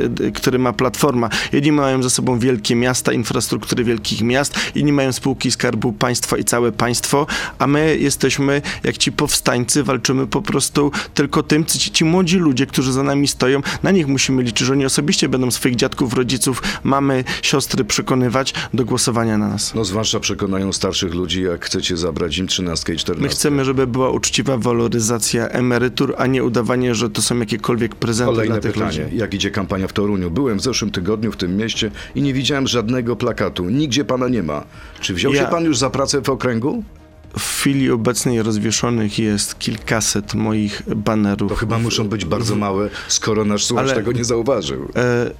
[0.09, 1.29] dy, który ma Platforma.
[1.53, 6.43] Jedni mają za sobą wielkie miasta, infrastruktury wielkich miast, inni mają spółki Skarbu Państwa i
[6.43, 7.27] całe państwo,
[7.59, 12.65] a my jesteśmy jak ci powstańcy, walczymy po prostu tylko tym, ci, ci młodzi ludzie,
[12.65, 16.63] którzy za nami stoją, na nich musimy liczyć, że oni osobiście będą swoich dziadków, rodziców,
[16.83, 19.75] mamy, siostry przekonywać do głosowania na nas.
[19.75, 23.23] No zwłaszcza przekonają starszych ludzi, jak chcecie zabrać im 13 i 14.
[23.23, 25.10] My chcemy, żeby była uczciwa waloryzacja
[25.51, 29.03] emerytur, a nie udawanie, że to są jakiekolwiek prezenty Kolejne dla tych pytanie.
[29.03, 29.17] ludzi.
[29.17, 30.31] Jak idzie kampania w Toruniu?
[30.31, 33.69] Byłem w zeszłym tygodniu w tym mieście i nie widziałem żadnego plakatu.
[33.69, 34.63] Nigdzie pana nie ma.
[35.01, 36.83] Czy wziął Ja- się pan już za pracę w okręgu?
[37.39, 41.49] W chwili obecnej rozwieszonych jest kilkaset moich banerów.
[41.51, 44.89] To chyba muszą być bardzo małe, skoro nasz słuchacz Ale- tego nie zauważył.
[44.95, 45.31] E,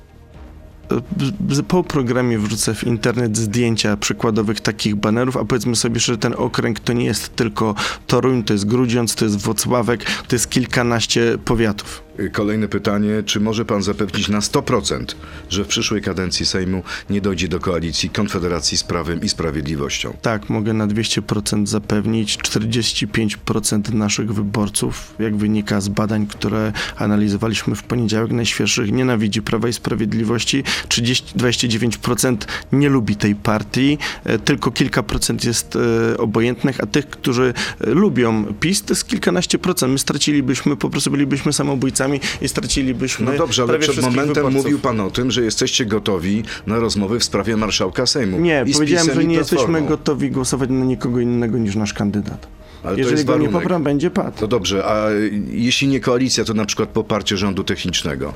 [1.68, 6.80] po programie wrzucę w internet zdjęcia przykładowych takich banerów, a powiedzmy sobie, że ten okręg
[6.80, 7.76] to nie jest tylko
[8.08, 12.04] Toruń, to jest Grudziądz, to jest Włocławek, to jest kilkanaście powiatów.
[12.32, 13.24] Kolejne pytanie.
[13.26, 15.06] Czy może pan zapewnić na 100%,
[15.50, 20.18] że w przyszłej kadencji Sejmu nie dojdzie do koalicji Konfederacji z Prawem i Sprawiedliwością?
[20.22, 22.38] Tak, mogę na 200% zapewnić.
[22.38, 29.74] 45% naszych wyborców, jak wynika z badań, które analizowaliśmy w poniedziałek, najświeższych, nienawidzi Prawa i
[29.74, 30.64] Sprawiedliwości.
[30.88, 32.36] 30, 29%
[32.72, 33.98] nie lubi tej partii.
[34.24, 39.08] E, Tylko kilka procent jest e, obojętnych, a tych, którzy e, lubią PiS, to jest
[39.08, 39.92] kilkanaście procent.
[39.94, 44.64] My stracilibyśmy, po prostu bylibyśmy samobójcami i stracilibyśmy No dobrze, ale przed momentem wyborców.
[44.64, 48.40] mówił pan o tym, że jesteście gotowi na rozmowy w sprawie marszałka Sejmu.
[48.40, 52.48] Nie, I powiedziałem, że nie jesteśmy gotowi głosować na nikogo innego niż nasz kandydat.
[52.84, 54.38] Ale to Jeżeli go nie popram, będzie padł.
[54.42, 55.08] No dobrze, a
[55.52, 58.34] jeśli nie koalicja, to na przykład poparcie rządu technicznego.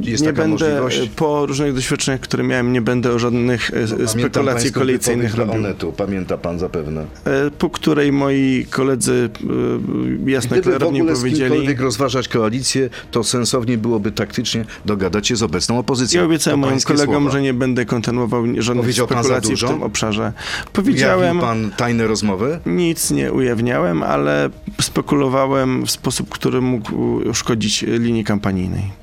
[0.00, 1.10] Jest nie taka będę, możliwość?
[1.16, 5.54] po różnych doświadczeniach, które miałem, nie będę o żadnych e, Pamiętam spekulacji dla robił.
[5.54, 7.04] Onetu, pamięta pan zapewne.
[7.24, 9.30] E, Po której moi koledzy
[10.26, 11.50] e, jasno Gdyby klarownie powiedzieli...
[11.50, 16.20] kimkolwiek rozważać koalicję, to sensownie byłoby taktycznie dogadać się z obecną opozycją.
[16.20, 17.30] Ja obiecałem moim kolegom, słowa.
[17.30, 20.20] że nie będę kontynuował żadnych spekulacji w tym obszarze.
[20.22, 22.58] Ujawnił Powiedziałem, pan tajne rozmowy?
[22.66, 29.00] nic nie ujawniałem, ale spekulowałem w sposób, który mógł szkodzić linii kampanijnej.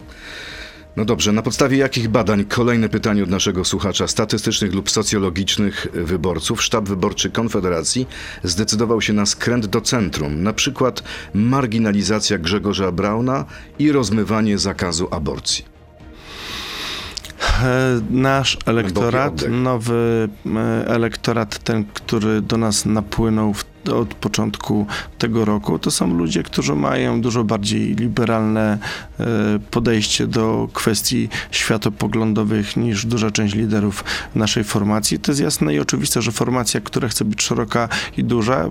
[0.98, 6.64] No dobrze, na podstawie jakich badań, kolejne pytanie od naszego słuchacza, statystycznych lub socjologicznych wyborców,
[6.64, 8.08] sztab wyborczy Konfederacji
[8.44, 13.46] zdecydował się na skręt do centrum, na przykład marginalizacja Grzegorza Brauna
[13.80, 15.66] i rozmywanie zakazu aborcji?
[17.64, 24.86] E, Nasz elektorat, nowy e, elektorat, ten, który do nas napłynął w od początku
[25.18, 28.78] tego roku, to są ludzie, którzy mają dużo bardziej liberalne
[29.20, 29.26] e,
[29.72, 34.04] podejście do kwestii światopoglądowych niż duża część liderów
[34.36, 35.20] naszej formacji.
[35.20, 38.70] To jest jasne i oczywiste, że formacja, która chce być szeroka i duża,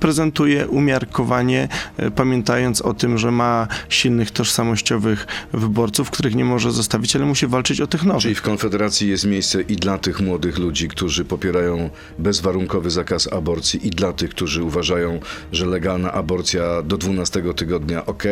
[0.00, 7.16] prezentuje umiarkowanie, e, pamiętając o tym, że ma silnych tożsamościowych wyborców, których nie może zostawić,
[7.16, 8.22] ale musi walczyć o tych nowych.
[8.22, 13.86] Czyli w Konfederacji jest miejsce i dla tych młodych ludzi, którzy popierają bezwarunkowy zakaz aborcji,
[13.86, 15.20] i dla tych, którzy uważają,
[15.52, 18.24] że legalna aborcja do 12 tygodnia ok?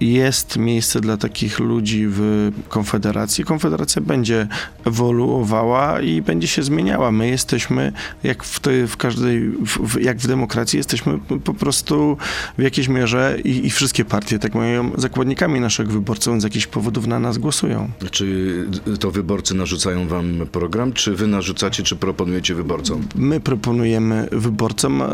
[0.00, 3.44] Jest miejsce dla takich ludzi w Konfederacji.
[3.44, 4.48] Konfederacja będzie
[4.84, 7.12] ewoluowała i będzie się zmieniała.
[7.12, 12.16] My jesteśmy, jak w, tej, w każdej, w, jak w demokracji, jesteśmy po prostu
[12.58, 17.06] w jakiejś mierze i, i wszystkie partie tak mają zakładnikami naszych wyborców, z jakichś powodów
[17.06, 17.90] na nas głosują.
[18.10, 18.66] Czy
[19.00, 23.02] to wyborcy narzucają wam program, czy wy narzucacie, czy proponujecie wyborcom?
[23.14, 25.06] My proponujemy wyborcom e,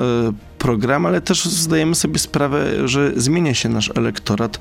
[0.62, 4.58] program, ale też zdajemy sobie sprawę, że zmienia się nasz elektorat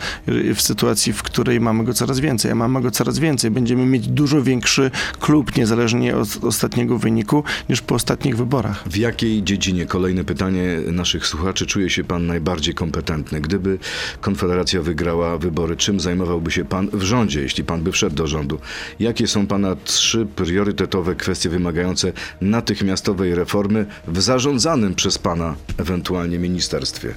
[0.55, 3.51] w sytuacji, w której mamy go coraz więcej, a mamy go coraz więcej.
[3.51, 8.83] Będziemy mieć dużo większy klub, niezależnie od ostatniego wyniku, niż po ostatnich wyborach.
[8.89, 13.41] W jakiej dziedzinie, kolejne pytanie naszych słuchaczy, czuje się pan najbardziej kompetentny?
[13.41, 13.77] Gdyby
[14.21, 18.59] Konfederacja wygrała wybory, czym zajmowałby się pan w rządzie, jeśli pan by wszedł do rządu?
[18.99, 25.90] Jakie są pana trzy priorytetowe kwestie wymagające natychmiastowej reformy w zarządzanym przez pana ewentualnie
[26.39, 27.13] ministerstwie?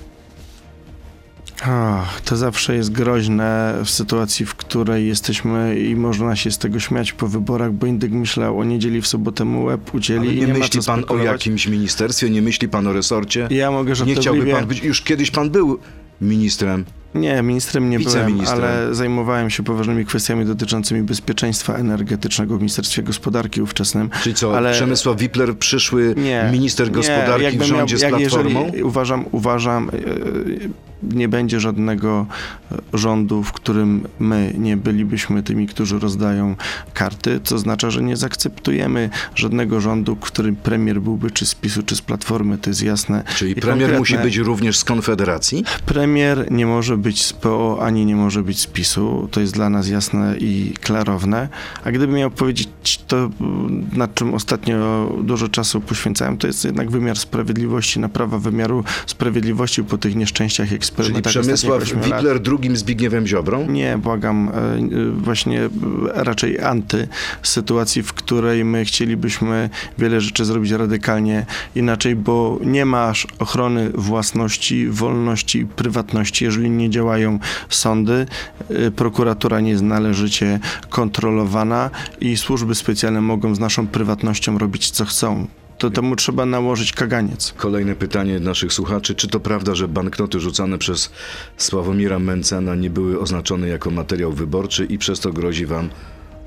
[1.63, 6.81] Ach, to zawsze jest groźne w sytuacji, w której jesteśmy i można się z tego
[6.81, 10.47] śmiać po wyborach, bo Indyk myślał o niedzieli, w sobotę mu łeb udzieli Ale nie,
[10.47, 13.49] nie myśli pan o jakimś ministerstwie, nie myśli pan o resorcie?
[13.51, 14.53] Ja mogę Nie chciałby żartobliwie...
[14.53, 15.79] pan być, już kiedyś pan był
[16.21, 16.85] ministrem.
[17.15, 23.63] Nie, ministrem nie byłem, ale zajmowałem się poważnymi kwestiami dotyczącymi bezpieczeństwa energetycznego w Ministerstwie Gospodarki
[23.63, 24.11] ówczesnym.
[24.23, 28.23] Czyli co, Ale- Przemysław Wipler, przyszły Nie, minister nie, gospodarki w jakbym rządzie miał- z
[28.23, 28.61] Platformą?
[28.65, 30.71] Jeżeli, uważam, uważam, yy,
[31.13, 32.27] nie będzie żadnego
[32.73, 36.57] e, rządu, w którym my nie bylibyśmy tymi, którzy rozdają
[36.95, 41.83] karty, co oznacza, że nie zaakceptujemy żadnego rządu, w którym premier byłby czy z PiSu,
[41.83, 43.23] czy z Platformy, to jest jasne.
[43.37, 43.99] Czyli i premier konkretne.
[43.99, 45.65] musi być również z Konfederacji?
[45.87, 49.29] Premier nie może być z PO, ani nie może być z PiSu.
[49.31, 51.49] To jest dla nas jasne i klarowne.
[51.85, 56.91] A gdyby miał powiedzieć to, mm, nad czym ostatnio dużo czasu poświęcałem, to jest jednak
[56.91, 62.05] wymiar sprawiedliwości, naprawa wymiaru sprawiedliwości po tych nieszczęściach i Czyli eksperymentach Przemysław.
[62.05, 63.71] Wipler drugim Zbigniewem Ziobrą?
[63.71, 65.71] Nie, błagam, e, właśnie e,
[66.15, 67.09] raczej anty
[67.43, 74.89] sytuacji, w której my chcielibyśmy wiele rzeczy zrobić radykalnie inaczej, bo nie masz ochrony własności,
[74.89, 78.27] wolności, prywatności, jeżeli nie działają sądy,
[78.71, 85.05] e, prokuratura nie jest należycie kontrolowana i służby specjalne mogą z naszą prywatnością robić co
[85.05, 85.47] chcą.
[85.79, 87.55] To temu trzeba nałożyć kaganiec.
[87.57, 89.15] Kolejne pytanie naszych słuchaczy.
[89.15, 91.11] Czy to prawda, że banknoty rzucane przez
[91.57, 95.89] Sławomira Mencena nie były oznaczone jako materiał wyborczy i przez to grozi wam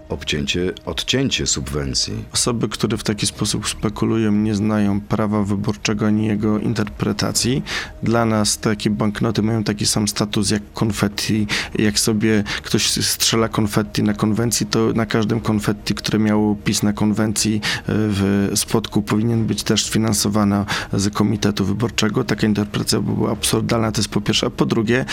[0.10, 2.26] obcięcie, odcięcie subwencji?
[2.34, 7.64] Osoby, które w taki sposób spekulują, nie znają prawa wyborczego ani jego interpretacji.
[8.04, 11.48] Dla nas takie banknoty mają taki sam status jak konfetti.
[11.80, 16.94] Jak sobie ktoś strzela konfetti na konwencji, to na każdym konfetti, które miało PiS na
[16.94, 22.24] konwencji e, w Spodku powinien być też sfinansowana z Komitetu Wyborczego.
[22.24, 24.48] Taka interpretacja by była absurdalna, to jest po pierwsze.
[24.48, 25.06] A po drugie,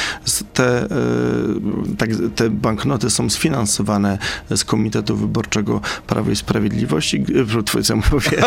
[0.52, 0.88] te, e,
[1.98, 4.18] tak, te banknoty są sfinansowane
[4.50, 4.83] z Komitetu
[5.16, 7.14] Wyborczego Prawo i Sprawiedliwość.
[7.14, 7.24] I,
[7.78, 8.42] e, co mówię?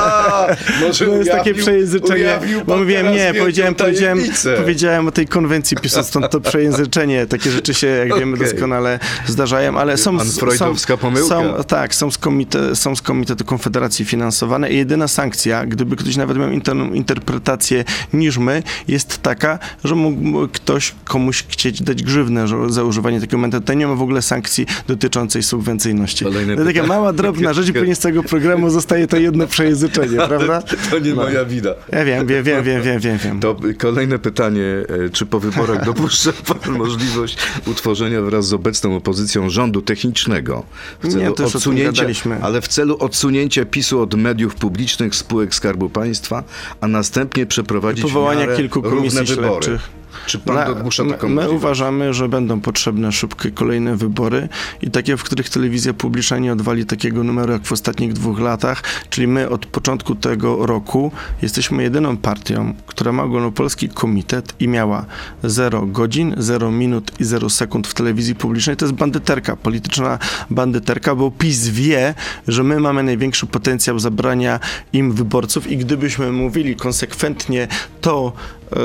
[0.86, 2.38] Może To jest takie przejęzyczenie.
[2.66, 4.18] Bo mówiłem, nie, powiedziałem, powiedziałem,
[4.56, 7.26] powiedziałem o tej konwencji PiSu, stąd to przejęzyczenie.
[7.26, 10.18] Takie rzeczy się, jak wiemy, doskonale zdarzają, ale są...
[10.18, 11.28] Freudowska są, pomyłka.
[11.28, 16.16] Są, tak, są z, komite, są z Komitetu Konfederacji finansowane i jedyna sankcja, gdyby ktoś
[16.16, 22.48] nawet miał inną interpretację niż my, jest taka, że mógł ktoś komuś chcieć dać grzywnę
[22.48, 23.60] że- za używanie takiego momentu.
[23.60, 26.24] To nie ma w ogóle sankcji dotyczącej subwencyjności.
[26.24, 30.16] Kolejne To taka mała, drobna rzecz i później z tego programu zostaje to jedno przejęzyczenie,
[30.16, 30.62] prawda?
[30.90, 31.22] To nie No.
[31.22, 31.70] moja wina.
[31.92, 33.40] Ja wiem, wiem, wiem, wiem, wiem, wiem, wiem.
[33.40, 34.62] To kolejne pytanie.
[35.06, 40.62] e, Czy po wyborach dopuszcza pan możliwość utworzenia wraz z obecną opozycją rządu technicznego
[41.02, 42.06] w Nie, celu to już odsunięcia,
[42.42, 46.44] ale w celu odsunięcia PiSu od mediów publicznych, spółek Skarbu Państwa,
[46.80, 50.03] a następnie przeprowadzić w Powołania kilku komisji śledczych.
[50.26, 51.62] Czy pan dogłusza taką My możliwość?
[51.62, 54.48] uważamy, że będą potrzebne szybkie kolejne wybory
[54.82, 58.82] i takie, w których telewizja publiczna nie odwali takiego numeru jak w ostatnich dwóch latach,
[59.10, 65.06] czyli my od początku tego roku jesteśmy jedyną partią, która ma ogólnopolski komitet i miała
[65.44, 68.76] 0 godzin, 0 minut i 0 sekund w telewizji publicznej.
[68.76, 70.18] To jest bandyterka, polityczna
[70.50, 72.14] bandyterka, bo PiS wie,
[72.48, 74.60] że my mamy największy potencjał zabrania
[74.92, 77.68] im wyborców i gdybyśmy mówili konsekwentnie
[78.00, 78.32] to,
[78.72, 78.76] e,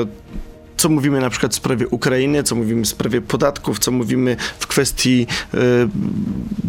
[0.80, 4.66] co mówimy na przykład w sprawie Ukrainy, co mówimy w sprawie podatków, co mówimy w
[4.66, 5.58] kwestii e,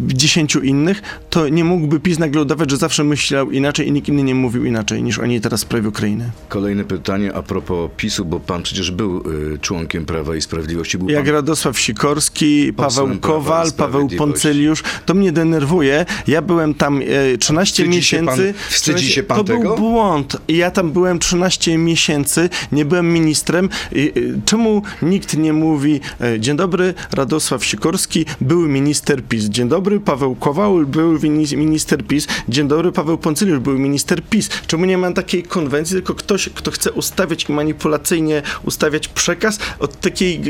[0.06, 4.22] dziesięciu innych, to nie mógłby PiS nagle udawać, że zawsze myślał inaczej i nikt inny
[4.22, 6.30] nie mówił inaczej niż oni teraz w sprawie Ukrainy.
[6.48, 9.22] Kolejne pytanie a propos PiSu, bo pan przecież był
[9.54, 10.98] y, członkiem Prawa i Sprawiedliwości.
[10.98, 11.32] Był Jak pan...
[11.34, 14.08] Radosław Sikorski, Paweł Kowal, Paweł.
[14.18, 16.06] Poncyliusz, to mnie denerwuje.
[16.26, 17.00] Ja byłem tam
[17.34, 18.54] e, 13 Wstydzi się miesięcy.
[18.54, 19.62] pan- wstydzi 13 się pan to tego?
[19.62, 20.36] był błąd.
[20.48, 23.68] Ja tam byłem 13 miesięcy, nie byłem ministrem.
[24.08, 24.12] E,
[24.44, 29.44] Czemu nikt nie mówi e, dzień dobry, Radosław Sikorski, były minister PiS.
[29.44, 32.26] Dzień dobry, Paweł Kowal, był wini- minister PiS.
[32.48, 34.48] Dzień dobry, Paweł Poncyliusz, był minister PiS.
[34.66, 40.00] Czemu nie ma takiej konwencji, tylko ktoś, kto chce ustawiać i manipulacyjnie ustawiać przekaz, od
[40.00, 40.40] takiej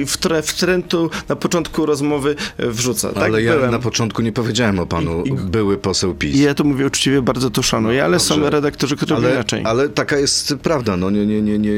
[0.42, 3.12] wtrętu na początku rozmowy e, wrzuca.
[3.12, 3.70] Tak Ale ja byłem.
[3.70, 6.40] na początku nie powiedziałem o panu, I- i- były poseł PiS.
[6.40, 8.50] Ja to mówię uczciwie, bardzo to szanuję, ale są Dobrze.
[8.50, 9.62] redaktorzy, którzy ale, inaczej.
[9.64, 11.70] ale taka jest prawda, no nie, nie, nie, nie,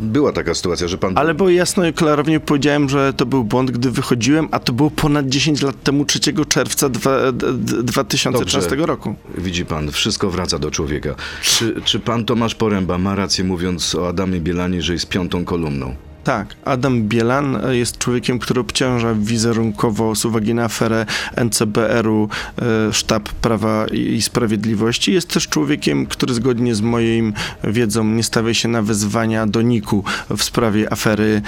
[0.00, 1.13] była taka sytuacja, że pan...
[1.14, 4.90] Ale bo jasno i klarownie powiedziałem, że to był błąd, gdy wychodziłem, a to było
[4.90, 8.86] ponad 10 lat temu, 3 czerwca dwa, d, d, 2013 Dobrze.
[8.86, 9.14] roku.
[9.38, 11.14] Widzi pan, wszystko wraca do człowieka.
[11.42, 15.94] Czy, czy pan Tomasz Poręba ma rację mówiąc o Adamie Bielanie, że jest piątą kolumną?
[16.24, 21.06] Tak, Adam Bielan e, jest człowiekiem, który obciąża wizerunkowo z uwagi na aferę
[21.36, 22.28] NCBR-u
[22.88, 25.12] e, Sztab Prawa i Sprawiedliwości.
[25.12, 27.32] Jest też człowiekiem, który zgodnie z moją
[27.64, 30.04] wiedzą nie stawia się na wezwania do NIK-u
[30.36, 31.42] w sprawie afery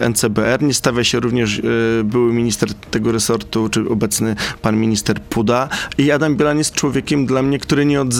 [0.00, 0.62] e, NCBR.
[0.62, 1.62] Nie stawia się również
[2.04, 5.68] były minister tego resortu, czy obecny pan minister Puda.
[5.98, 8.14] I Adam Bielan jest człowiekiem dla mnie, który nie od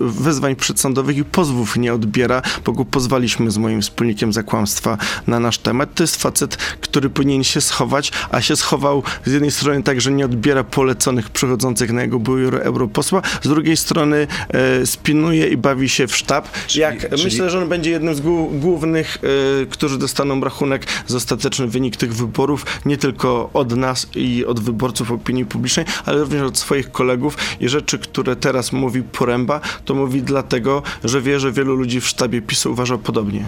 [0.00, 5.40] wezwań przedsądowych i pozwów nie odbiera, bo go pozwaliśmy z moim wspólnikiem za kłamstwa na
[5.40, 5.94] nasz temat.
[5.94, 10.12] To jest facet, który powinien się schować, a się schował z jednej strony tak, że
[10.12, 15.88] nie odbiera poleconych przychodzących na jego byłego europosła, z drugiej strony e, spinuje i bawi
[15.88, 16.48] się w sztab.
[16.66, 19.18] Czyli- Jak czyli- myślę, że on będzie jednym z głó- głównych,
[19.62, 24.60] e, którzy dostaną rachunek za ostateczny wynik tych wyborów, nie tylko od nas i od
[24.60, 29.94] wyborców opinii publicznej, ale również od swoich kolegów i rzeczy, które teraz mówi Poręba, to
[29.94, 33.44] mówi dlatego, że wie, że wielu ludzi w sztabie PiSu uważa podobnie.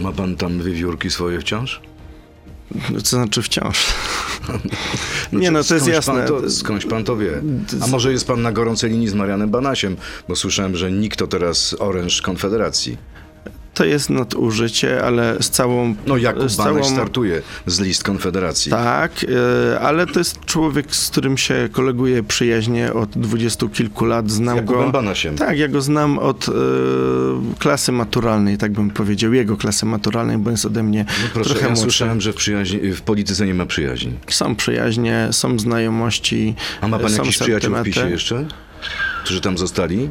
[0.00, 1.80] Ma pan tam wiewiórki swoje wciąż?
[3.02, 3.86] Co znaczy wciąż?
[5.32, 6.26] Nie, no to jest jasne.
[6.28, 7.42] Pan skądś pan to wie.
[7.80, 9.96] A może jest pan na gorącej linii z Marianem Banasiem?
[10.28, 12.98] Bo słyszałem, że nikt to teraz oręż Konfederacji.
[13.80, 15.94] To jest nadużycie, ale z całą...
[16.06, 18.70] No Jakub z Banaś startuje z list Konfederacji.
[18.70, 19.12] Tak,
[19.74, 24.30] e, ale to jest człowiek, z którym się koleguję przyjaźnie od dwudziestu kilku lat.
[24.30, 24.92] Znam Z Jakubem go.
[24.92, 25.36] Banasiem.
[25.36, 26.52] Tak, ja go znam od e,
[27.58, 31.64] klasy maturalnej, tak bym powiedział, jego klasy maturalnej, bo jest ode mnie No proszę, trochę
[31.64, 31.82] ja młodszy.
[31.82, 34.12] słyszałem, że w, przyjaźni, w polityce nie ma przyjaźni.
[34.30, 36.54] Są przyjaźnie, są znajomości.
[36.80, 37.82] A ma pan są jakichś przyjaciół w.
[37.82, 38.46] PiSie jeszcze?
[39.24, 40.10] Którzy tam zostali?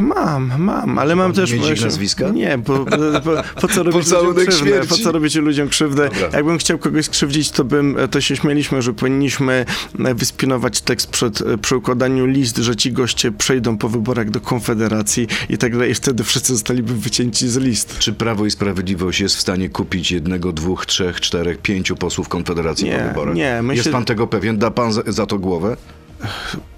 [0.00, 1.52] Mam, mam, ale mam też...
[1.52, 2.28] mieć nazwiska?
[2.28, 2.84] Nie, bo,
[3.24, 4.80] bo, po co robić ludziom krzywdę?
[4.88, 6.08] Po co robić ludziom krzywdę?
[6.08, 6.28] Dobra.
[6.32, 11.76] Jakbym chciał kogoś skrzywdzić, to bym, to się śmieliśmy, że powinniśmy wyspinować tekst przed, przy
[11.76, 15.90] układaniu list, że ci goście przejdą po wyborach do Konfederacji i tak dalej.
[15.90, 17.98] I wtedy wszyscy zostaliby wycięci z list.
[17.98, 22.84] Czy Prawo i Sprawiedliwość jest w stanie kupić jednego, dwóch, trzech, czterech, pięciu posłów Konfederacji
[22.88, 23.34] Nie, po wyborach?
[23.34, 24.58] nie, myślę- Jest pan tego pewien?
[24.58, 25.76] Da pan za, za to głowę?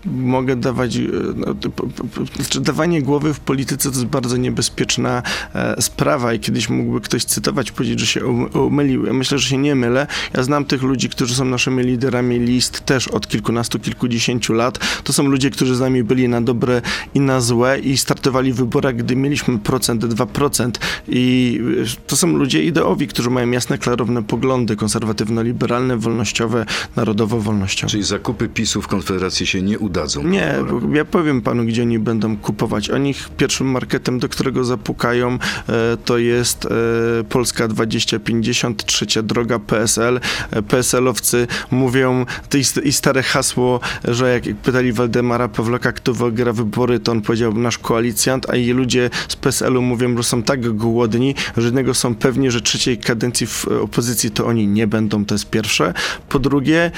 [0.04, 1.00] Mogę dawać, e,
[1.36, 1.54] no,
[2.36, 5.22] znaczy dawanie głowy w polityce to jest bardzo niebezpieczna
[5.54, 9.06] e, sprawa i kiedyś mógłby ktoś cytować, powiedzieć, że się um- umylił.
[9.06, 10.06] Ja myślę, że się nie mylę.
[10.34, 14.78] Ja znam tych ludzi, którzy są naszymi liderami list też od kilkunastu, kilkudziesięciu lat.
[15.04, 16.82] To są ludzie, którzy z nami byli na dobre
[17.14, 20.70] i na złe i startowali w wyborach, gdy mieliśmy procent, 2%
[21.08, 27.90] i e, to są ludzie ideowi, którzy mają jasne, klarowne poglądy konserwatywno-liberalne, wolnościowe, narodowo-wolnościowe.
[27.90, 30.22] Czyli zakupy PiSu w Konfederacji się nie udadzą?
[30.22, 30.54] Nie,
[30.92, 32.90] ja powiem panu, gdzie oni będą kupować.
[32.90, 36.68] Oni pierwszym marketem, do którego zapukają, e, to jest e,
[37.28, 40.20] Polska 2050, trzecia droga PSL.
[40.50, 47.00] E, PSL-owcy mówią, to i, stare hasło, że jak pytali Waldemara Pawlaka, kto wygra wybory,
[47.00, 51.34] to on powiedział nasz koalicjant, a i ludzie z PSL-u mówią, że są tak głodni,
[51.56, 55.50] że jednego są pewni, że trzeciej kadencji w opozycji to oni nie będą, to jest
[55.50, 55.94] pierwsze.
[56.28, 56.90] Po drugie,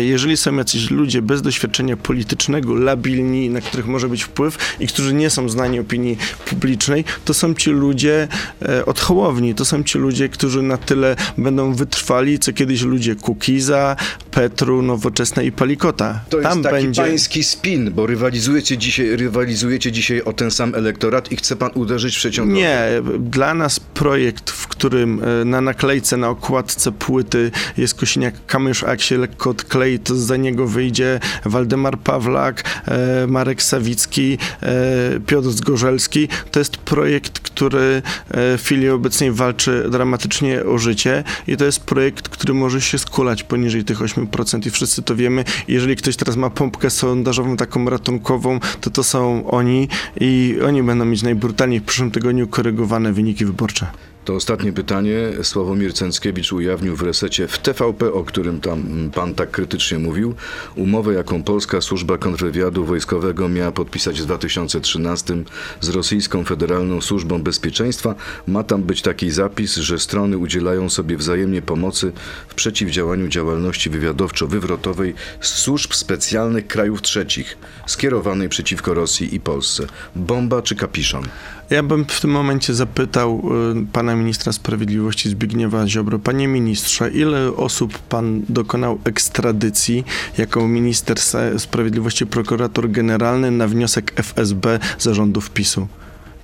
[0.00, 4.86] jeżeli są jacyś ludzie bez doświadczenia, doświadczenia politycznego, labilni, na których może być wpływ i
[4.86, 8.28] którzy nie są znani opinii publicznej, to są ci ludzie
[8.62, 13.16] e, od Hołowni, to są ci ludzie, którzy na tyle będą wytrwali, co kiedyś ludzie
[13.16, 13.96] Kukiza,
[14.30, 16.20] Petru, Nowoczesna i Palikota.
[16.28, 17.02] To jest Tam taki będzie...
[17.02, 22.16] pański spin, bo rywalizujecie dzisiaj, rywalizujecie dzisiaj o ten sam elektorat i chce pan uderzyć
[22.16, 22.50] w przeciąg.
[22.50, 22.88] Nie,
[23.18, 28.90] dla nas projekt, w którym e, na naklejce, na okładce płyty jest Kosiniak Kamysz, a
[28.90, 31.20] jak się lekko odklei, to za niego wyjdzie
[31.58, 36.28] Waldemar Pawlak, e, Marek Sawicki, e, Piotr Zgorzelski.
[36.50, 42.28] To jest projekt, który w chwili obecnej walczy dramatycznie o życie i to jest projekt,
[42.28, 45.44] który może się skulać poniżej tych 8% i wszyscy to wiemy.
[45.68, 49.88] Jeżeli ktoś teraz ma pompkę sondażową taką ratunkową, to to są oni
[50.20, 53.86] i oni będą mieć najbrutalniej w przyszłym tygodniu korygowane wyniki wyborcze.
[54.28, 55.16] To ostatnie pytanie.
[55.42, 60.34] Sławomir Cęckiewicz ujawnił w resecie w TVP, o którym tam pan tak krytycznie mówił,
[60.76, 65.36] umowę, jaką polska służba kontrwywiadu wojskowego miała podpisać w 2013
[65.80, 68.14] z rosyjską Federalną Służbą Bezpieczeństwa.
[68.46, 72.12] Ma tam być taki zapis, że strony udzielają sobie wzajemnie pomocy
[72.48, 79.86] w przeciwdziałaniu działalności wywiadowczo-wywrotowej służb specjalnych krajów trzecich, skierowanej przeciwko Rosji i Polsce.
[80.16, 81.24] Bomba czy kapiszon?
[81.70, 83.42] Ja bym w tym momencie zapytał
[83.82, 86.18] y, pana ministra sprawiedliwości Zbigniewa Ziobro.
[86.18, 90.04] Panie ministrze, ile osób pan dokonał ekstradycji
[90.38, 91.18] jako minister
[91.58, 95.88] sprawiedliwości prokurator generalny na wniosek FSB zarządów PiSu?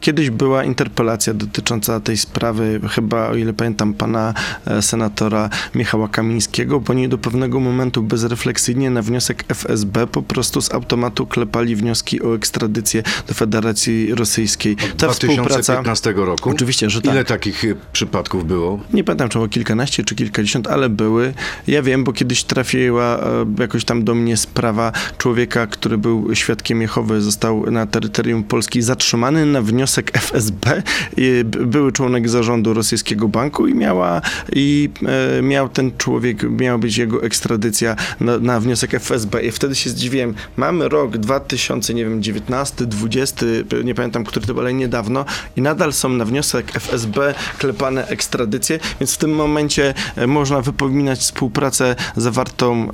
[0.04, 4.34] Kiedyś była interpelacja dotycząca tej sprawy, chyba o ile pamiętam, pana
[4.66, 10.60] e, senatora Michała Kamińskiego, bo oni do pewnego momentu bezrefleksyjnie na wniosek FSB po prostu
[10.60, 14.76] z automatu klepali wnioski o ekstradycję do Federacji Rosyjskiej.
[14.76, 16.50] Ta 2015 roku?
[16.50, 17.12] Oczywiście, że tak.
[17.12, 18.80] Ile takich e, przypadków było?
[18.92, 21.34] Nie pamiętam, czy było kilkanaście, czy kilkadziesiąt, ale były.
[21.66, 26.82] Ja wiem, bo kiedyś trafiła e, jakoś tam do mnie sprawa człowieka, który był świadkiem
[26.82, 30.82] Jehowy, został na terytorium Polski zatrzymany na wniosek wniosek FSB,
[31.44, 34.20] były członek zarządu rosyjskiego banku i miała
[34.52, 34.90] i
[35.38, 39.42] e, miał ten człowiek, miała być jego ekstradycja na, na wniosek FSB.
[39.42, 43.46] I wtedy się zdziwiłem, mamy rok 2000, nie wiem, 19, 20,
[43.84, 45.24] nie pamiętam, który to był, ale niedawno.
[45.56, 51.18] I nadal są na wniosek FSB klepane ekstradycje, więc w tym momencie e, można wypominać
[51.18, 52.90] współpracę zawartą e,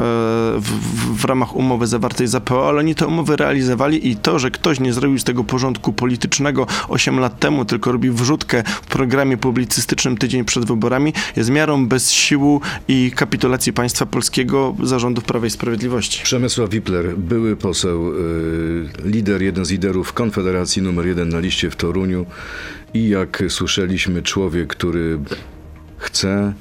[0.59, 4.39] w, w, w ramach umowy zawartej za PO, ale oni te umowy realizowali i to,
[4.39, 8.87] że ktoś nie zrobił z tego porządku politycznego, 8 lat temu, tylko robi wrzutkę w
[8.87, 15.47] programie publicystycznym tydzień przed wyborami, jest miarą bez siłu i kapitulacji państwa polskiego zarządów Prawa
[15.47, 16.23] i Sprawiedliwości.
[16.23, 21.77] Przemysław Wipler, były poseł, y, lider, jeden z liderów Konfederacji numer jeden na liście w
[21.77, 22.27] Toruniu
[22.95, 25.19] i jak słyszeliśmy, człowiek, który
[25.99, 26.53] chce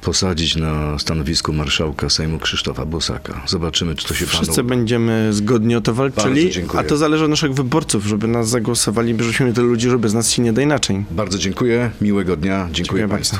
[0.00, 3.42] posadzić na stanowisku marszałka Sejmu Krzysztofa Bosaka.
[3.46, 4.68] Zobaczymy, czy to się Wszyscy panu...
[4.68, 9.52] będziemy zgodnie o to walczyli, a to zależy od naszych wyborców, żeby nas zagłosowali, żebyśmy
[9.52, 11.04] tyle ludzi, żeby z nas się nie da inaczej.
[11.10, 13.36] Bardzo dziękuję, miłego dnia, dziękuję, dziękuję Państwu.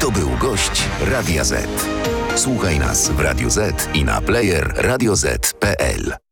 [0.00, 1.68] To był gość Radia Z.
[2.34, 6.29] Słuchaj nas w Radio Z i na player radioz.pl.